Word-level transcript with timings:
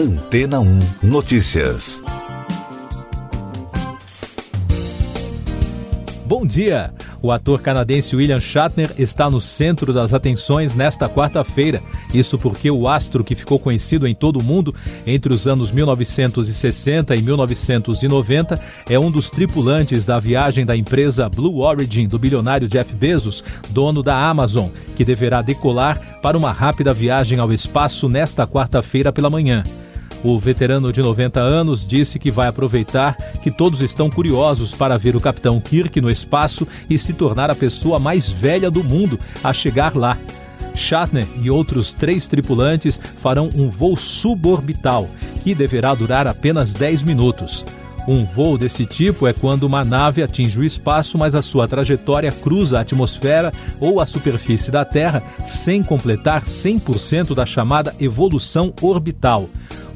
Antena 0.00 0.60
1 0.60 0.78
Notícias. 1.02 2.02
Bom 6.24 6.46
dia! 6.46 6.90
O 7.20 7.30
ator 7.30 7.60
canadense 7.60 8.16
William 8.16 8.40
Shatner 8.40 8.90
está 8.96 9.28
no 9.28 9.42
centro 9.42 9.92
das 9.92 10.14
atenções 10.14 10.74
nesta 10.74 11.06
quarta-feira. 11.06 11.82
Isso 12.14 12.38
porque 12.38 12.70
o 12.70 12.88
astro 12.88 13.22
que 13.22 13.34
ficou 13.34 13.58
conhecido 13.58 14.06
em 14.06 14.14
todo 14.14 14.38
o 14.38 14.42
mundo 14.42 14.74
entre 15.06 15.34
os 15.34 15.46
anos 15.46 15.70
1960 15.70 17.14
e 17.14 17.20
1990 17.20 18.58
é 18.88 18.98
um 18.98 19.10
dos 19.10 19.28
tripulantes 19.28 20.06
da 20.06 20.18
viagem 20.18 20.64
da 20.64 20.74
empresa 20.74 21.28
Blue 21.28 21.58
Origin 21.58 22.08
do 22.08 22.18
bilionário 22.18 22.66
Jeff 22.70 22.94
Bezos, 22.94 23.44
dono 23.68 24.02
da 24.02 24.16
Amazon, 24.16 24.70
que 24.96 25.04
deverá 25.04 25.42
decolar 25.42 26.20
para 26.22 26.38
uma 26.38 26.52
rápida 26.52 26.94
viagem 26.94 27.38
ao 27.38 27.52
espaço 27.52 28.08
nesta 28.08 28.46
quarta-feira 28.46 29.12
pela 29.12 29.28
manhã. 29.28 29.62
O 30.22 30.38
veterano 30.38 30.92
de 30.92 31.00
90 31.00 31.40
anos 31.40 31.86
disse 31.86 32.18
que 32.18 32.30
vai 32.30 32.46
aproveitar 32.46 33.16
que 33.42 33.50
todos 33.50 33.80
estão 33.80 34.10
curiosos 34.10 34.72
para 34.72 34.98
ver 34.98 35.16
o 35.16 35.20
Capitão 35.20 35.58
Kirk 35.58 35.98
no 36.00 36.10
espaço 36.10 36.68
e 36.90 36.98
se 36.98 37.14
tornar 37.14 37.50
a 37.50 37.54
pessoa 37.54 37.98
mais 37.98 38.28
velha 38.28 38.70
do 38.70 38.84
mundo 38.84 39.18
a 39.42 39.52
chegar 39.52 39.96
lá. 39.96 40.18
Shatner 40.74 41.26
e 41.40 41.50
outros 41.50 41.92
três 41.92 42.26
tripulantes 42.26 43.00
farão 43.20 43.48
um 43.54 43.68
voo 43.68 43.96
suborbital, 43.96 45.08
que 45.42 45.54
deverá 45.54 45.94
durar 45.94 46.26
apenas 46.26 46.74
10 46.74 47.02
minutos. 47.02 47.64
Um 48.06 48.24
voo 48.24 48.58
desse 48.58 48.86
tipo 48.86 49.26
é 49.26 49.32
quando 49.32 49.64
uma 49.64 49.84
nave 49.84 50.22
atinge 50.22 50.58
o 50.58 50.64
espaço, 50.64 51.16
mas 51.16 51.34
a 51.34 51.42
sua 51.42 51.68
trajetória 51.68 52.32
cruza 52.32 52.78
a 52.78 52.80
atmosfera 52.80 53.52
ou 53.78 54.00
a 54.00 54.06
superfície 54.06 54.70
da 54.70 54.84
Terra 54.84 55.22
sem 55.44 55.82
completar 55.82 56.42
100% 56.42 57.34
da 57.34 57.46
chamada 57.46 57.94
evolução 58.00 58.72
orbital. 58.80 59.48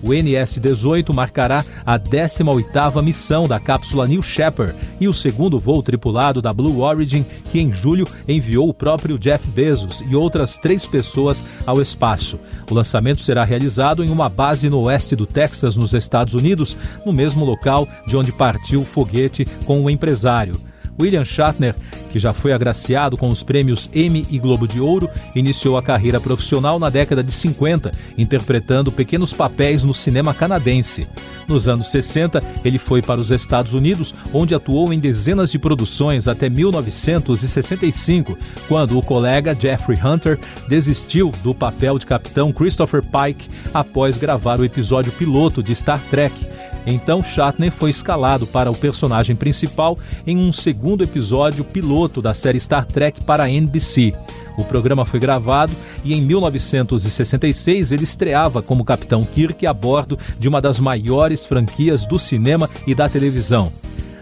O 0.04 0.08
NS-18 0.08 1.14
marcará 1.14 1.64
a 1.84 1.98
18ª 1.98 3.02
missão 3.02 3.48
da 3.48 3.58
cápsula 3.58 4.06
New 4.06 4.22
Shepard 4.22 4.74
e 5.00 5.08
o 5.08 5.14
segundo 5.14 5.58
voo 5.58 5.83
tripulado 5.83 6.42
da 6.42 6.52
Blue 6.52 6.83
Origin, 6.83 7.24
que 7.50 7.58
em 7.58 7.72
julho 7.72 8.06
enviou 8.28 8.69
o 8.69 8.75
próprio 8.75 9.19
Jeff 9.19 9.48
Bezos 9.48 10.05
e 10.10 10.14
outras 10.14 10.58
três 10.58 10.84
pessoas 10.84 11.42
ao 11.66 11.80
espaço. 11.80 12.38
O 12.70 12.75
lançamento 12.75 13.22
será 13.22 13.44
realizado 13.44 14.05
em 14.05 14.10
uma 14.10 14.28
base 14.28 14.69
no 14.69 14.80
oeste 14.82 15.16
do 15.16 15.25
Texas, 15.25 15.75
nos 15.75 15.94
Estados 15.94 16.34
Unidos, 16.34 16.77
no 17.06 17.12
mesmo 17.12 17.42
local 17.42 17.88
de 18.06 18.14
onde 18.14 18.30
partiu 18.30 18.82
o 18.82 18.84
foguete 18.84 19.47
com 19.64 19.82
o 19.82 19.88
empresário. 19.88 20.55
William 21.00 21.25
Shatner 21.25 21.75
que 22.14 22.18
já 22.20 22.32
foi 22.32 22.52
agraciado 22.52 23.16
com 23.16 23.28
os 23.28 23.42
prêmios 23.42 23.90
Emmy 23.92 24.24
e 24.30 24.38
Globo 24.38 24.68
de 24.68 24.80
Ouro, 24.80 25.10
iniciou 25.34 25.76
a 25.76 25.82
carreira 25.82 26.20
profissional 26.20 26.78
na 26.78 26.88
década 26.88 27.24
de 27.24 27.32
50, 27.32 27.90
interpretando 28.16 28.92
pequenos 28.92 29.32
papéis 29.32 29.82
no 29.82 29.92
cinema 29.92 30.32
canadense. 30.32 31.08
Nos 31.48 31.66
anos 31.66 31.90
60, 31.90 32.40
ele 32.64 32.78
foi 32.78 33.02
para 33.02 33.20
os 33.20 33.32
Estados 33.32 33.74
Unidos, 33.74 34.14
onde 34.32 34.54
atuou 34.54 34.92
em 34.92 35.00
dezenas 35.00 35.50
de 35.50 35.58
produções 35.58 36.28
até 36.28 36.48
1965, 36.48 38.38
quando 38.68 38.96
o 38.96 39.02
colega 39.02 39.52
Jeffrey 39.52 39.98
Hunter 40.00 40.38
desistiu 40.68 41.32
do 41.42 41.52
papel 41.52 41.98
de 41.98 42.06
capitão 42.06 42.52
Christopher 42.52 43.02
Pike 43.02 43.48
após 43.74 44.16
gravar 44.16 44.60
o 44.60 44.64
episódio 44.64 45.10
piloto 45.10 45.64
de 45.64 45.74
Star 45.74 45.98
Trek 46.10 46.53
então 46.86 47.22
Shatner 47.22 47.70
foi 47.70 47.90
escalado 47.90 48.46
para 48.46 48.70
o 48.70 48.74
personagem 48.74 49.34
principal 49.34 49.98
em 50.27 50.36
um 50.36 50.52
segundo 50.52 51.02
episódio 51.02 51.64
piloto 51.64 52.20
da 52.20 52.34
série 52.34 52.60
Star 52.60 52.86
Trek 52.86 53.22
para 53.24 53.44
a 53.44 53.50
NBC. 53.50 54.12
O 54.56 54.64
programa 54.64 55.04
foi 55.04 55.18
gravado 55.18 55.72
e 56.04 56.14
em 56.14 56.20
1966 56.20 57.92
ele 57.92 58.04
estreava 58.04 58.62
como 58.62 58.84
Capitão 58.84 59.24
Kirk 59.24 59.66
a 59.66 59.72
bordo 59.72 60.18
de 60.38 60.48
uma 60.48 60.60
das 60.60 60.78
maiores 60.78 61.44
franquias 61.44 62.06
do 62.06 62.18
cinema 62.18 62.68
e 62.86 62.94
da 62.94 63.08
televisão. 63.08 63.72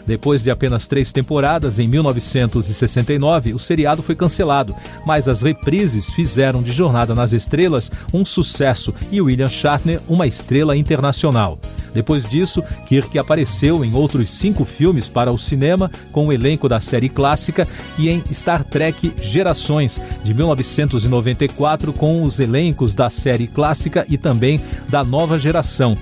Depois 0.06 0.42
de 0.42 0.50
apenas 0.50 0.86
três 0.86 1.12
temporadas, 1.12 1.78
em 1.78 1.86
1969, 1.86 3.54
o 3.54 3.58
seriado 3.58 4.02
foi 4.02 4.14
cancelado, 4.14 4.74
mas 5.06 5.28
as 5.28 5.42
reprises 5.42 6.10
fizeram 6.10 6.62
de 6.62 6.72
Jornada 6.72 7.14
nas 7.14 7.32
Estrelas 7.32 7.90
um 8.12 8.24
sucesso 8.24 8.94
e 9.10 9.20
William 9.20 9.48
Shatner 9.48 10.00
uma 10.08 10.26
estrela 10.26 10.76
internacional. 10.76 11.58
Depois 11.94 12.28
disso, 12.28 12.62
Kirk 12.86 13.18
apareceu 13.18 13.84
em 13.84 13.94
outros 13.94 14.30
cinco 14.30 14.64
filmes 14.64 15.08
para 15.08 15.30
o 15.30 15.38
cinema 15.38 15.90
com 16.10 16.26
o 16.26 16.32
elenco 16.32 16.68
da 16.68 16.80
série 16.80 17.08
clássica 17.08 17.68
e 17.98 18.08
em 18.08 18.22
Star 18.32 18.64
Trek 18.64 19.12
Gerações, 19.20 20.00
de 20.24 20.32
1994, 20.32 21.92
com 21.92 22.22
os 22.22 22.40
elencos 22.40 22.94
da 22.94 23.10
série 23.10 23.46
clássica 23.46 24.06
e 24.08 24.16
também 24.16 24.60
da 24.88 25.04
nova 25.04 25.38
geração. 25.38 25.96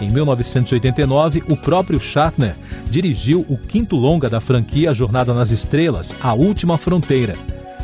Em 0.00 0.10
1989, 0.10 1.44
o 1.48 1.56
próprio 1.56 2.00
Shatner 2.00 2.56
dirigiu 2.94 3.44
o 3.48 3.58
quinto 3.58 3.96
longa 3.96 4.30
da 4.30 4.40
franquia 4.40 4.94
Jornada 4.94 5.34
nas 5.34 5.50
Estrelas, 5.50 6.14
A 6.20 6.32
Última 6.32 6.78
Fronteira. 6.78 7.34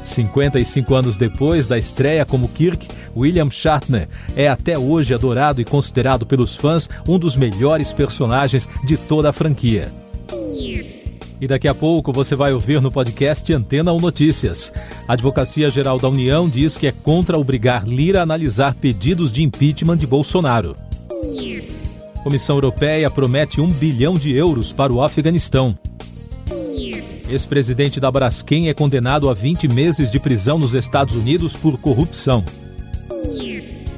55 0.04 0.94
anos 0.94 1.16
depois 1.16 1.66
da 1.66 1.76
estreia 1.76 2.25
como 2.25 2.48
Kirk, 2.48 2.87
William 3.16 3.50
Shatner 3.50 4.09
é 4.37 4.47
até 4.47 4.78
hoje 4.78 5.12
adorado 5.12 5.60
e 5.60 5.65
considerado 5.65 6.25
pelos 6.25 6.54
fãs 6.54 6.88
um 7.09 7.19
dos 7.19 7.34
melhores 7.37 7.93
personagens 7.93 8.69
de 8.84 8.97
toda 8.97 9.31
a 9.31 9.32
franquia. 9.32 9.93
E 11.41 11.47
daqui 11.49 11.66
a 11.66 11.75
pouco 11.75 12.12
você 12.12 12.37
vai 12.37 12.53
ouvir 12.53 12.81
no 12.81 12.93
podcast 12.93 13.53
Antena 13.53 13.93
1 13.93 13.97
Notícias. 13.97 14.72
A 15.09 15.15
Advocacia 15.15 15.69
Geral 15.70 15.99
da 15.99 16.09
União 16.09 16.49
diz 16.49 16.76
que 16.76 16.87
é 16.87 16.93
contra 16.93 17.37
obrigar 17.37 17.84
Lira 17.84 18.20
a 18.20 18.22
analisar 18.22 18.75
pedidos 18.75 19.32
de 19.32 19.43
impeachment 19.43 19.97
de 19.97 20.06
Bolsonaro. 20.06 20.76
Comissão 22.22 22.56
Europeia 22.56 23.10
promete 23.10 23.60
um 23.60 23.70
bilhão 23.70 24.14
de 24.14 24.34
euros 24.34 24.72
para 24.72 24.92
o 24.92 25.03
Afeganistão. 25.03 25.76
Ex-presidente 27.28 27.98
da 27.98 28.10
Braskem 28.10 28.69
é 28.69 28.75
condenado 28.75 29.31
a 29.31 29.34
20 29.34 29.69
meses 29.69 30.10
de 30.10 30.19
prisão 30.19 30.58
nos 30.58 30.75
Estados 30.75 31.14
Unidos 31.14 31.54
por 31.56 31.78
corrupção. 31.78 32.44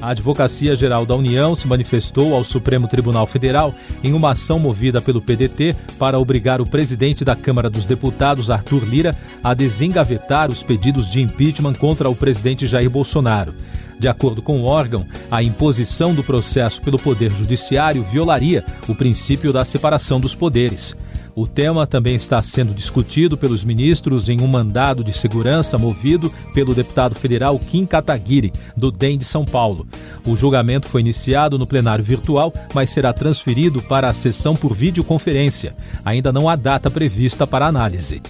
A 0.00 0.10
Advocacia 0.10 0.74
Geral 0.74 1.06
da 1.06 1.14
União 1.14 1.54
se 1.54 1.66
manifestou 1.66 2.34
ao 2.34 2.42
Supremo 2.42 2.88
Tribunal 2.88 3.26
Federal 3.26 3.72
em 4.02 4.12
uma 4.12 4.32
ação 4.32 4.58
movida 4.58 5.00
pelo 5.00 5.22
PDT 5.22 5.76
para 5.98 6.18
obrigar 6.18 6.60
o 6.60 6.66
presidente 6.66 7.24
da 7.24 7.36
Câmara 7.36 7.70
dos 7.70 7.84
Deputados, 7.84 8.50
Arthur 8.50 8.84
Lira, 8.84 9.16
a 9.42 9.54
desengavetar 9.54 10.50
os 10.50 10.62
pedidos 10.62 11.08
de 11.08 11.20
impeachment 11.20 11.74
contra 11.74 12.10
o 12.10 12.16
presidente 12.16 12.66
Jair 12.66 12.90
Bolsonaro. 12.90 13.54
De 13.98 14.08
acordo 14.08 14.42
com 14.42 14.60
o 14.60 14.64
órgão, 14.64 15.06
a 15.30 15.42
imposição 15.42 16.14
do 16.14 16.22
processo 16.22 16.80
pelo 16.82 16.98
Poder 16.98 17.30
Judiciário 17.30 18.02
violaria 18.02 18.64
o 18.88 18.94
princípio 18.94 19.52
da 19.52 19.64
separação 19.64 20.20
dos 20.20 20.34
poderes. 20.34 20.96
O 21.34 21.46
tema 21.46 21.86
também 21.86 22.14
está 22.14 22.42
sendo 22.42 22.74
discutido 22.74 23.38
pelos 23.38 23.64
ministros 23.64 24.28
em 24.28 24.40
um 24.42 24.46
mandado 24.46 25.02
de 25.02 25.12
segurança 25.12 25.78
movido 25.78 26.30
pelo 26.52 26.74
deputado 26.74 27.14
federal 27.14 27.58
Kim 27.58 27.86
Kataguiri, 27.86 28.52
do 28.76 28.90
DEM 28.90 29.16
de 29.16 29.24
São 29.24 29.44
Paulo. 29.44 29.86
O 30.26 30.36
julgamento 30.36 30.88
foi 30.88 31.00
iniciado 31.00 31.58
no 31.58 31.66
plenário 31.66 32.04
virtual, 32.04 32.52
mas 32.74 32.90
será 32.90 33.12
transferido 33.12 33.82
para 33.82 34.08
a 34.08 34.14
sessão 34.14 34.54
por 34.54 34.74
videoconferência. 34.74 35.74
Ainda 36.04 36.32
não 36.32 36.48
há 36.48 36.56
data 36.56 36.90
prevista 36.90 37.46
para 37.46 37.66
análise. 37.66 38.20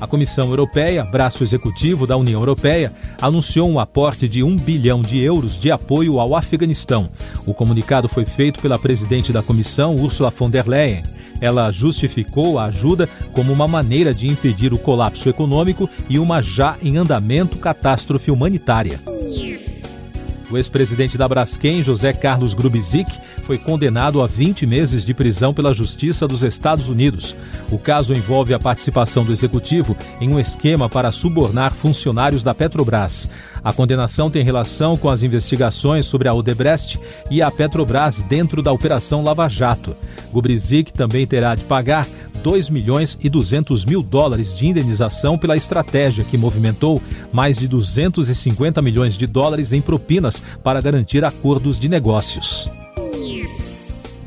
A 0.00 0.06
Comissão 0.06 0.48
Europeia, 0.48 1.04
braço 1.04 1.42
executivo 1.42 2.06
da 2.06 2.16
União 2.16 2.40
Europeia, 2.40 2.92
anunciou 3.20 3.68
um 3.68 3.78
aporte 3.78 4.28
de 4.28 4.42
1 4.42 4.56
bilhão 4.56 5.00
de 5.00 5.18
euros 5.18 5.58
de 5.58 5.70
apoio 5.70 6.18
ao 6.18 6.34
Afeganistão. 6.34 7.08
O 7.46 7.54
comunicado 7.54 8.08
foi 8.08 8.24
feito 8.24 8.60
pela 8.60 8.78
presidente 8.78 9.32
da 9.32 9.42
comissão, 9.42 9.96
Ursula 9.96 10.30
von 10.30 10.50
der 10.50 10.66
Leyen. 10.66 11.02
Ela 11.40 11.70
justificou 11.70 12.58
a 12.58 12.66
ajuda 12.66 13.08
como 13.32 13.52
uma 13.52 13.66
maneira 13.66 14.14
de 14.14 14.26
impedir 14.26 14.72
o 14.72 14.78
colapso 14.78 15.28
econômico 15.28 15.88
e 16.08 16.18
uma 16.18 16.40
já 16.40 16.76
em 16.82 16.96
andamento 16.96 17.58
catástrofe 17.58 18.30
humanitária. 18.30 19.00
O 20.54 20.56
ex-presidente 20.56 21.18
da 21.18 21.26
Braskem, 21.26 21.82
José 21.82 22.12
Carlos 22.12 22.54
Grubzik, 22.54 23.10
foi 23.44 23.58
condenado 23.58 24.22
a 24.22 24.26
20 24.28 24.64
meses 24.66 25.04
de 25.04 25.12
prisão 25.12 25.52
pela 25.52 25.74
Justiça 25.74 26.28
dos 26.28 26.44
Estados 26.44 26.88
Unidos. 26.88 27.34
O 27.72 27.76
caso 27.76 28.12
envolve 28.12 28.54
a 28.54 28.58
participação 28.60 29.24
do 29.24 29.32
executivo 29.32 29.96
em 30.20 30.32
um 30.32 30.38
esquema 30.38 30.88
para 30.88 31.10
subornar 31.10 31.72
funcionários 31.72 32.44
da 32.44 32.54
Petrobras. 32.54 33.28
A 33.64 33.72
condenação 33.72 34.30
tem 34.30 34.44
relação 34.44 34.96
com 34.96 35.10
as 35.10 35.24
investigações 35.24 36.06
sobre 36.06 36.28
a 36.28 36.34
Odebrecht 36.34 37.00
e 37.28 37.42
a 37.42 37.50
Petrobras 37.50 38.20
dentro 38.20 38.62
da 38.62 38.70
Operação 38.70 39.24
Lava 39.24 39.48
Jato. 39.48 39.96
Gubrizik 40.32 40.92
também 40.92 41.26
terá 41.26 41.56
de 41.56 41.64
pagar 41.64 42.06
2 42.44 42.68
milhões 42.68 43.16
e 43.22 43.30
200 43.30 43.86
mil 43.86 44.02
dólares 44.02 44.54
de 44.54 44.66
indenização 44.66 45.38
pela 45.38 45.56
estratégia 45.56 46.22
que 46.22 46.36
movimentou 46.36 47.00
mais 47.32 47.56
de 47.56 47.66
250 47.66 48.82
milhões 48.82 49.16
de 49.16 49.26
dólares 49.26 49.72
em 49.72 49.80
propinas 49.80 50.42
para 50.62 50.80
garantir 50.80 51.24
acordos 51.24 51.78
de 51.78 51.88
negócios. 51.88 52.68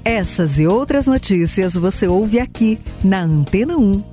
Essas 0.03 0.57
e 0.57 0.65
outras 0.65 1.05
notícias 1.05 1.73
você 1.73 2.07
ouve 2.07 2.39
aqui 2.39 2.79
na 3.03 3.23
Antena 3.23 3.77
1. 3.77 4.03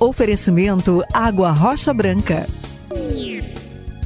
Oferecimento 0.00 1.04
Água 1.12 1.52
Rocha 1.52 1.94
Branca. 1.94 2.46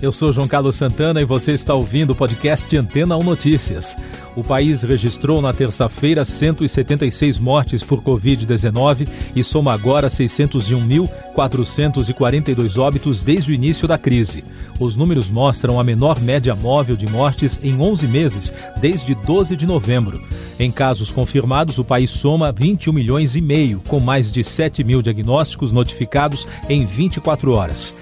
Eu 0.00 0.12
sou 0.12 0.30
João 0.30 0.46
Carlos 0.46 0.76
Santana 0.76 1.20
e 1.20 1.24
você 1.24 1.50
está 1.50 1.74
ouvindo 1.74 2.12
o 2.12 2.14
podcast 2.14 2.76
Antena 2.76 3.16
1 3.16 3.24
Notícias. 3.24 3.96
O 4.36 4.44
país 4.44 4.84
registrou 4.84 5.42
na 5.42 5.52
terça-feira 5.52 6.24
176 6.24 7.40
mortes 7.40 7.82
por 7.82 8.00
Covid-19 8.00 9.08
e 9.34 9.42
soma 9.42 9.72
agora 9.72 10.06
601.442 10.06 12.78
óbitos 12.78 13.22
desde 13.22 13.50
o 13.50 13.54
início 13.54 13.88
da 13.88 13.98
crise. 13.98 14.44
Os 14.78 14.96
números 14.96 15.28
mostram 15.28 15.80
a 15.80 15.84
menor 15.84 16.20
média 16.20 16.54
móvel 16.54 16.94
de 16.94 17.10
mortes 17.10 17.58
em 17.60 17.76
11 17.76 18.06
meses, 18.06 18.52
desde 18.80 19.16
12 19.16 19.56
de 19.56 19.66
novembro. 19.66 20.22
Em 20.60 20.70
casos 20.70 21.10
confirmados, 21.10 21.76
o 21.78 21.84
país 21.84 22.12
soma 22.12 22.52
21 22.52 22.92
milhões 22.92 23.34
e 23.34 23.40
meio, 23.40 23.82
com 23.88 23.98
mais 23.98 24.30
de 24.30 24.44
7 24.44 24.84
mil 24.84 25.02
diagnósticos 25.02 25.72
notificados 25.72 26.46
em 26.68 26.86
24 26.86 27.50
horas. 27.50 27.92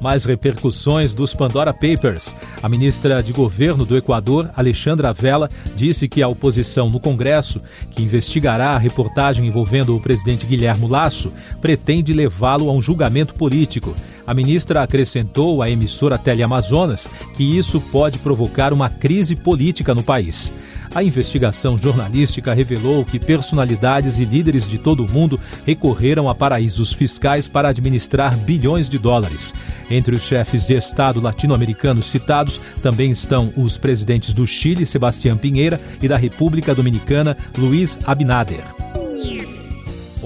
mais 0.00 0.24
repercussões 0.24 1.14
dos 1.14 1.34
Pandora 1.34 1.72
Papers. 1.72 2.34
A 2.62 2.68
ministra 2.68 3.22
de 3.22 3.32
Governo 3.32 3.84
do 3.84 3.96
Equador, 3.96 4.50
Alexandra 4.56 5.12
Vela, 5.12 5.48
disse 5.74 6.08
que 6.08 6.22
a 6.22 6.28
oposição 6.28 6.88
no 6.88 7.00
Congresso, 7.00 7.60
que 7.90 8.02
investigará 8.02 8.70
a 8.70 8.78
reportagem 8.78 9.46
envolvendo 9.46 9.96
o 9.96 10.00
presidente 10.00 10.46
Guilherme 10.46 10.86
Lasso, 10.86 11.32
pretende 11.60 12.12
levá-lo 12.12 12.68
a 12.68 12.72
um 12.72 12.82
julgamento 12.82 13.34
político. 13.34 13.94
A 14.26 14.34
ministra 14.34 14.82
acrescentou 14.82 15.62
à 15.62 15.70
emissora 15.70 16.18
Teleamazonas 16.18 17.08
que 17.36 17.56
isso 17.56 17.80
pode 17.80 18.18
provocar 18.18 18.72
uma 18.72 18.88
crise 18.88 19.36
política 19.36 19.94
no 19.94 20.02
país. 20.02 20.52
A 20.94 21.02
investigação 21.02 21.76
jornalística 21.76 22.54
revelou 22.54 23.04
que 23.04 23.18
personalidades 23.18 24.18
e 24.18 24.24
líderes 24.24 24.68
de 24.68 24.78
todo 24.78 25.04
o 25.04 25.08
mundo 25.08 25.38
recorreram 25.66 26.28
a 26.28 26.34
paraísos 26.34 26.92
fiscais 26.92 27.46
para 27.46 27.68
administrar 27.68 28.36
bilhões 28.36 28.88
de 28.88 28.98
dólares. 28.98 29.52
Entre 29.90 30.14
os 30.14 30.22
chefes 30.22 30.66
de 30.66 30.74
Estado 30.74 31.20
latino-americanos 31.20 32.06
citados 32.06 32.60
também 32.82 33.10
estão 33.10 33.52
os 33.56 33.76
presidentes 33.76 34.32
do 34.32 34.46
Chile, 34.46 34.86
Sebastião 34.86 35.36
Pinheira, 35.36 35.80
e 36.00 36.08
da 36.08 36.16
República 36.16 36.74
Dominicana, 36.74 37.36
Luiz 37.58 37.98
Abinader. 38.06 38.75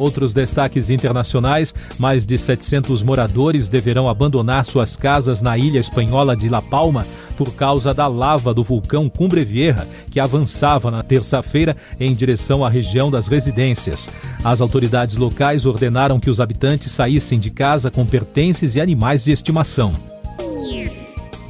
Outros 0.01 0.33
destaques 0.33 0.89
internacionais: 0.89 1.75
mais 1.99 2.27
de 2.27 2.39
700 2.39 3.03
moradores 3.03 3.69
deverão 3.69 4.09
abandonar 4.09 4.65
suas 4.65 4.97
casas 4.97 5.43
na 5.43 5.59
ilha 5.59 5.79
espanhola 5.79 6.35
de 6.35 6.49
La 6.49 6.63
Palma 6.63 7.07
por 7.37 7.55
causa 7.55 7.93
da 7.93 8.07
lava 8.07 8.55
do 8.55 8.65
vulcão 8.65 9.11
Cumbre 9.11 9.45
Vieja, 9.45 9.87
que 10.11 10.19
avançava 10.19 10.91
na 10.91 11.03
terça-feira 11.03 11.77
em 11.99 12.15
direção 12.15 12.65
à 12.65 12.69
região 12.71 13.11
das 13.11 13.29
residências. 13.29 14.11
As 14.43 14.63
autoridades 14.63 15.17
locais 15.17 15.67
ordenaram 15.67 16.19
que 16.19 16.31
os 16.31 16.41
habitantes 16.41 16.93
saíssem 16.93 17.39
de 17.39 17.51
casa 17.51 17.91
com 17.91 18.07
pertences 18.07 18.77
e 18.77 18.81
animais 18.81 19.23
de 19.23 19.33
estimação. 19.33 19.93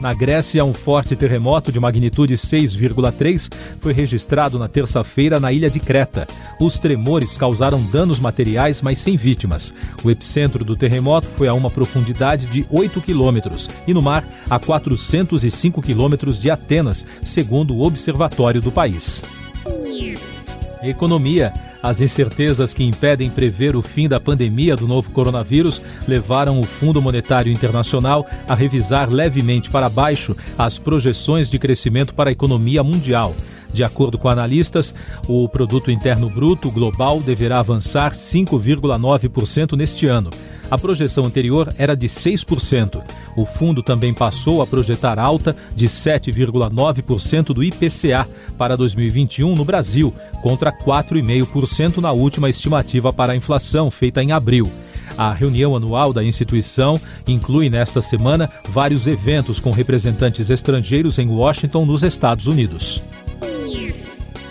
Na 0.01 0.15
Grécia, 0.15 0.65
um 0.65 0.73
forte 0.73 1.15
terremoto 1.15 1.71
de 1.71 1.79
magnitude 1.79 2.33
6,3 2.35 3.53
foi 3.81 3.93
registrado 3.93 4.59
na 4.59 4.67
terça-feira 4.67 5.39
na 5.39 5.53
ilha 5.53 5.69
de 5.69 5.79
Creta. 5.79 6.27
Os 6.59 6.79
tremores 6.79 7.37
causaram 7.37 7.83
danos 7.83 8.19
materiais, 8.19 8.81
mas 8.81 8.99
sem 8.99 9.15
vítimas. 9.15 9.75
O 10.03 10.11
epicentro 10.11 10.65
do 10.65 10.75
terremoto 10.75 11.29
foi 11.37 11.49
a 11.49 11.55
uma 11.55 11.69
profundidade 11.69 12.47
de 12.47 12.65
8 12.71 12.99
quilômetros 13.03 13.69
e 13.87 13.93
no 13.93 14.01
mar 14.01 14.25
a 14.49 14.59
405 14.59 15.83
quilômetros 15.83 16.41
de 16.41 16.51
Atenas, 16.51 17.05
segundo 17.23 17.75
o 17.75 17.83
observatório 17.83 18.63
do 18.63 18.73
país. 18.73 19.40
Economia. 20.83 21.53
As 21.83 22.01
incertezas 22.01 22.75
que 22.75 22.85
impedem 22.85 23.31
prever 23.31 23.75
o 23.75 23.83
fim 23.83 24.09
da 24.09 24.21
pandemia 24.21 24.77
do 24.77 24.87
novo 24.87 25.11
coronavírus 25.11 25.81
levaram 26.07 26.61
o 26.61 26.63
Fundo 26.63 27.01
Monetário 27.01 27.53
Internacional 27.53 28.27
a 28.49 28.55
revisar 28.55 29.09
levemente 29.11 29.71
para 29.71 29.89
baixo 29.89 30.37
as 30.59 30.79
projeções 30.79 31.51
de 31.51 31.59
crescimento 31.59 32.15
para 32.15 32.31
a 32.31 32.33
economia 32.33 32.83
mundial. 32.83 33.35
De 33.73 33.85
acordo 33.85 34.19
com 34.19 34.29
analistas, 34.29 34.95
o 35.29 35.49
produto 35.49 35.91
interno 35.91 36.29
bruto 36.29 36.71
global 36.71 37.21
deverá 37.21 37.61
avançar 37.61 38.13
5,9% 38.13 39.77
neste 39.77 40.07
ano. 40.07 40.31
A 40.71 40.79
projeção 40.79 41.25
anterior 41.25 41.73
era 41.77 41.97
de 41.97 42.07
6%. 42.07 43.03
O 43.37 43.45
fundo 43.45 43.83
também 43.83 44.15
passou 44.15 44.63
a 44.63 44.67
projetar 44.67 45.19
alta 45.19 45.57
de 45.75 45.87
7,9% 45.87 47.47
do 47.47 47.65
IPCA 47.65 48.29
para 48.57 48.77
2021 48.77 49.55
no 49.55 49.65
Brasil, 49.65 50.15
contra 50.43 50.73
4,5% 50.73 51.99
na 51.99 52.13
última 52.13 52.49
estimativa 52.49 53.13
para 53.13 53.33
a 53.33 53.37
inflação 53.37 53.91
feita 53.91 54.23
em 54.23 54.31
abril. 54.31 54.71
A 55.19 55.33
reunião 55.33 55.75
anual 55.75 56.13
da 56.13 56.23
instituição 56.23 56.95
inclui 57.27 57.69
nesta 57.69 58.01
semana 58.01 58.49
vários 58.69 59.07
eventos 59.07 59.59
com 59.59 59.71
representantes 59.71 60.51
estrangeiros 60.51 61.19
em 61.19 61.29
Washington, 61.29 61.85
nos 61.85 62.03
Estados 62.03 62.47
Unidos. 62.47 63.03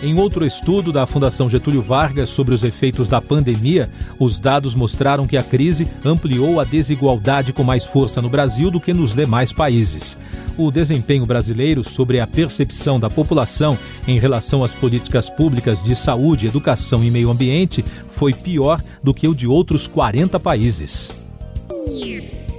Em 0.02 0.18
outro 0.18 0.46
estudo 0.46 0.92
da 0.92 1.06
Fundação 1.06 1.50
Getúlio 1.50 1.82
Vargas 1.82 2.30
sobre 2.30 2.54
os 2.54 2.64
efeitos 2.64 3.06
da 3.06 3.20
pandemia, 3.20 3.86
os 4.18 4.40
dados 4.40 4.74
mostraram 4.74 5.26
que 5.26 5.36
a 5.36 5.42
crise 5.42 5.86
ampliou 6.02 6.58
a 6.58 6.64
desigualdade 6.64 7.52
com 7.52 7.62
mais 7.62 7.84
força 7.84 8.22
no 8.22 8.30
Brasil 8.30 8.70
do 8.70 8.80
que 8.80 8.94
nos 8.94 9.12
demais 9.12 9.52
países. 9.52 10.16
O 10.56 10.70
desempenho 10.70 11.26
brasileiro 11.26 11.84
sobre 11.84 12.18
a 12.18 12.26
percepção 12.26 12.98
da 12.98 13.10
população 13.10 13.76
em 14.08 14.18
relação 14.18 14.62
às 14.62 14.74
políticas 14.74 15.28
públicas 15.28 15.84
de 15.84 15.94
saúde, 15.94 16.46
educação 16.46 17.04
e 17.04 17.10
meio 17.10 17.30
ambiente 17.30 17.84
foi 18.12 18.32
pior 18.32 18.80
do 19.02 19.12
que 19.12 19.28
o 19.28 19.34
de 19.34 19.46
outros 19.46 19.86
40 19.86 20.40
países. 20.40 21.19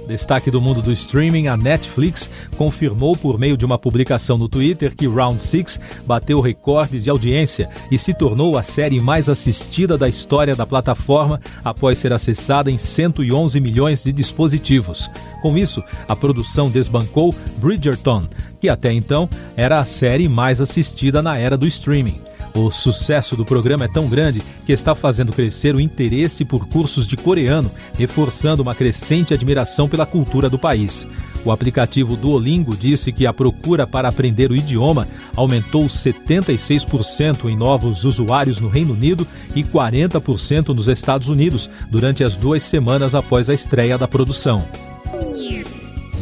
Destaque 0.06 0.50
do 0.50 0.60
mundo 0.60 0.82
do 0.82 0.92
streaming, 0.92 1.46
a 1.46 1.56
Netflix 1.56 2.28
confirmou 2.56 3.16
por 3.16 3.38
meio 3.38 3.56
de 3.56 3.64
uma 3.64 3.78
publicação 3.78 4.36
no 4.36 4.48
Twitter 4.48 4.94
que 4.94 5.06
Round 5.06 5.42
6 5.42 5.80
bateu 6.04 6.40
recorde 6.40 7.00
de 7.00 7.08
audiência 7.08 7.68
e 7.90 7.96
se 7.96 8.12
tornou 8.12 8.58
a 8.58 8.62
série 8.62 9.00
mais 9.00 9.28
assistida 9.28 9.96
da 9.96 10.08
história 10.08 10.56
da 10.56 10.66
plataforma 10.66 11.40
após 11.64 11.98
ser 11.98 12.12
acessada 12.12 12.70
em 12.70 12.78
111 12.78 13.60
milhões 13.60 14.02
de 14.04 14.12
dispositivos. 14.12 15.10
Com 15.40 15.56
isso, 15.56 15.82
a 16.08 16.16
produção 16.16 16.68
desbancou 16.68 17.34
Bridgerton, 17.58 18.24
que 18.60 18.68
até 18.68 18.92
então 18.92 19.28
era 19.56 19.76
a 19.76 19.84
série 19.84 20.28
mais 20.28 20.60
assistida 20.60 21.22
na 21.22 21.38
era 21.38 21.56
do 21.56 21.66
streaming. 21.66 22.20
O 22.54 22.70
sucesso 22.70 23.34
do 23.34 23.44
programa 23.44 23.86
é 23.86 23.88
tão 23.88 24.06
grande 24.06 24.42
que 24.66 24.72
está 24.72 24.94
fazendo 24.94 25.32
crescer 25.32 25.74
o 25.74 25.80
interesse 25.80 26.44
por 26.44 26.66
cursos 26.68 27.06
de 27.06 27.16
coreano, 27.16 27.70
reforçando 27.96 28.62
uma 28.62 28.74
crescente 28.74 29.32
admiração 29.32 29.88
pela 29.88 30.04
cultura 30.04 30.50
do 30.50 30.58
país. 30.58 31.06
O 31.44 31.50
aplicativo 31.50 32.16
Duolingo 32.16 32.76
disse 32.76 33.10
que 33.10 33.26
a 33.26 33.32
procura 33.32 33.86
para 33.86 34.08
aprender 34.08 34.50
o 34.50 34.56
idioma 34.56 35.08
aumentou 35.34 35.86
76% 35.86 37.50
em 37.50 37.56
novos 37.56 38.04
usuários 38.04 38.60
no 38.60 38.68
Reino 38.68 38.92
Unido 38.92 39.26
e 39.54 39.64
40% 39.64 40.68
nos 40.68 40.88
Estados 40.88 41.28
Unidos 41.28 41.68
durante 41.90 42.22
as 42.22 42.36
duas 42.36 42.62
semanas 42.62 43.14
após 43.14 43.50
a 43.50 43.54
estreia 43.54 43.98
da 43.98 44.06
produção. 44.06 44.64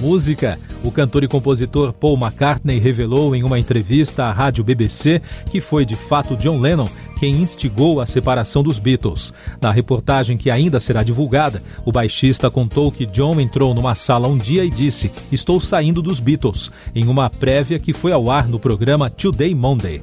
Música. 0.00 0.58
O 0.82 0.90
cantor 0.90 1.22
e 1.24 1.28
compositor 1.28 1.92
Paul 1.92 2.16
McCartney 2.16 2.78
revelou 2.78 3.36
em 3.36 3.42
uma 3.42 3.58
entrevista 3.58 4.24
à 4.24 4.32
rádio 4.32 4.64
BBC 4.64 5.20
que 5.50 5.60
foi 5.60 5.84
de 5.84 5.94
fato 5.94 6.36
John 6.36 6.58
Lennon 6.58 6.86
quem 7.18 7.34
instigou 7.34 8.00
a 8.00 8.06
separação 8.06 8.62
dos 8.62 8.78
Beatles. 8.78 9.34
Na 9.60 9.70
reportagem 9.70 10.38
que 10.38 10.50
ainda 10.50 10.80
será 10.80 11.02
divulgada, 11.02 11.62
o 11.84 11.92
baixista 11.92 12.50
contou 12.50 12.90
que 12.90 13.04
John 13.04 13.38
entrou 13.38 13.74
numa 13.74 13.94
sala 13.94 14.26
um 14.26 14.38
dia 14.38 14.64
e 14.64 14.70
disse: 14.70 15.12
Estou 15.30 15.60
saindo 15.60 16.00
dos 16.00 16.18
Beatles, 16.18 16.70
em 16.94 17.06
uma 17.06 17.28
prévia 17.28 17.78
que 17.78 17.92
foi 17.92 18.10
ao 18.10 18.30
ar 18.30 18.48
no 18.48 18.58
programa 18.58 19.10
Today 19.10 19.54
Monday. 19.54 20.00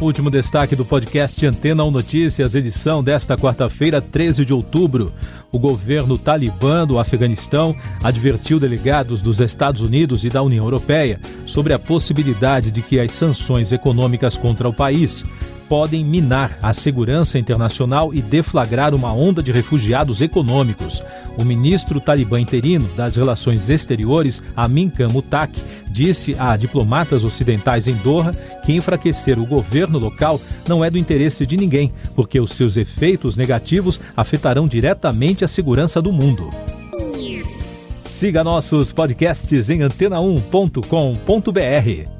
Último 0.00 0.30
destaque 0.30 0.74
do 0.74 0.82
podcast 0.82 1.44
Antena 1.44 1.84
1 1.84 1.90
Notícias, 1.90 2.54
edição 2.54 3.04
desta 3.04 3.36
quarta-feira, 3.36 4.00
13 4.00 4.46
de 4.46 4.54
outubro. 4.54 5.12
O 5.52 5.58
governo 5.58 6.16
talibã 6.16 6.86
do 6.86 6.98
Afeganistão 6.98 7.76
advertiu 8.02 8.58
delegados 8.58 9.20
dos 9.20 9.40
Estados 9.40 9.82
Unidos 9.82 10.24
e 10.24 10.30
da 10.30 10.42
União 10.42 10.64
Europeia 10.64 11.20
sobre 11.44 11.74
a 11.74 11.78
possibilidade 11.78 12.70
de 12.70 12.80
que 12.80 12.98
as 12.98 13.12
sanções 13.12 13.72
econômicas 13.72 14.38
contra 14.38 14.66
o 14.66 14.72
país 14.72 15.22
podem 15.70 16.04
minar 16.04 16.58
a 16.60 16.74
segurança 16.74 17.38
internacional 17.38 18.12
e 18.12 18.20
deflagrar 18.20 18.92
uma 18.92 19.12
onda 19.12 19.40
de 19.40 19.52
refugiados 19.52 20.20
econômicos. 20.20 21.00
O 21.38 21.44
ministro 21.44 22.00
talibã 22.00 22.40
interino 22.40 22.88
das 22.96 23.14
Relações 23.14 23.70
Exteriores, 23.70 24.42
Amin 24.56 24.90
Khan 24.90 25.10
Mutak, 25.10 25.56
disse 25.88 26.34
a 26.36 26.56
diplomatas 26.56 27.22
ocidentais 27.22 27.86
em 27.86 27.94
Doha 27.94 28.32
que 28.64 28.72
enfraquecer 28.72 29.38
o 29.38 29.46
governo 29.46 29.96
local 29.96 30.40
não 30.66 30.84
é 30.84 30.90
do 30.90 30.98
interesse 30.98 31.46
de 31.46 31.56
ninguém, 31.56 31.92
porque 32.16 32.40
os 32.40 32.50
seus 32.50 32.76
efeitos 32.76 33.36
negativos 33.36 34.00
afetarão 34.16 34.66
diretamente 34.66 35.44
a 35.44 35.48
segurança 35.48 36.02
do 36.02 36.12
mundo. 36.12 36.50
Siga 38.02 38.42
nossos 38.42 38.92
podcasts 38.92 39.70
em 39.70 39.78
antena1.com.br. 39.78 42.19